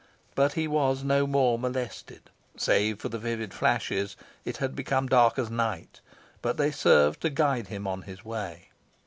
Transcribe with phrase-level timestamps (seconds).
[0.33, 2.31] But he was no more molested.
[2.57, 6.01] Save for the vivid flashes, it had become dark as night,
[6.41, 8.69] but they served to guide him on his way.